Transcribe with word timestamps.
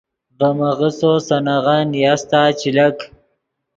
ڤے 0.37 0.49
میغسّو 0.57 1.11
سے 1.27 1.37
نغن 1.45 1.79
نیاستا 1.93 2.39
چے 2.59 2.69
لک 2.75 2.97